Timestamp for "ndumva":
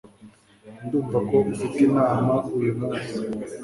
0.85-1.17